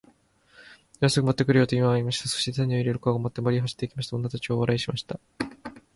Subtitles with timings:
[0.99, 2.27] 「今すぐ持って来るよ。」とイワンは言いました。
[2.27, 4.15] そして種を入れる籠を持って森へ走って行きました。
[4.15, 5.19] 女たちは大笑いしました。